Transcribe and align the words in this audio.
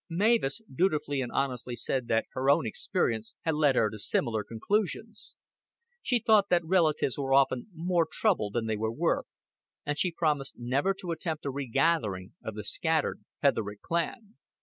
Mavis 0.09 0.63
dutifully 0.73 1.21
and 1.21 1.31
honestly 1.31 1.75
said 1.75 2.07
that 2.07 2.25
her 2.31 2.49
own 2.49 2.65
experience 2.65 3.35
had 3.43 3.53
led 3.53 3.75
her 3.75 3.87
to 3.91 3.99
similar 3.99 4.43
conclusions. 4.43 5.35
She 6.01 6.17
thought 6.17 6.49
that 6.49 6.65
relatives 6.65 7.19
were 7.19 7.35
often 7.35 7.67
more 7.71 8.07
trouble 8.11 8.49
than 8.49 8.65
they 8.65 8.77
were 8.77 8.91
worth, 8.91 9.27
and 9.85 9.99
she 9.99 10.11
promised 10.11 10.55
never 10.57 10.95
to 10.95 11.11
attempt 11.11 11.45
a 11.45 11.51
regathering 11.51 12.33
of 12.43 12.55
the 12.55 12.63
scattered 12.63 13.23
Petherick 13.43 13.81
clan. 13.81 14.37